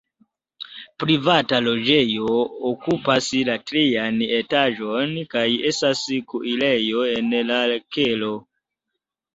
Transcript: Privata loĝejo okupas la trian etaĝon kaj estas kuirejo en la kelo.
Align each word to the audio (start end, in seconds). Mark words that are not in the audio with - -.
Privata 1.01 1.59
loĝejo 1.65 2.39
okupas 2.71 3.29
la 3.51 3.59
trian 3.73 4.19
etaĝon 4.41 5.15
kaj 5.37 5.47
estas 5.75 6.03
kuirejo 6.35 7.09
en 7.17 7.41
la 7.55 7.63
kelo. 7.99 8.35